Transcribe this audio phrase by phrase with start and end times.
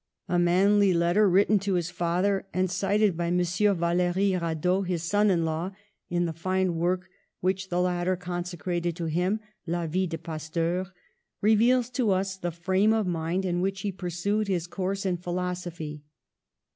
[0.27, 3.37] A manly letter written to his father and cited by M.
[3.37, 5.73] Vallery Radot, his son in law,
[6.09, 7.07] in the fine work
[7.39, 10.87] which the latter consecrated to him, La Vie de Pasteur,
[11.39, 16.01] reveals to us the frame of mind in which he pursued his course in philosophy.